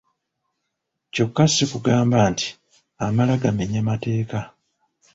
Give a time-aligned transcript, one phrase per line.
[1.13, 2.47] Kyokka si kugamba nti
[3.05, 4.39] amala gamenya mateeka.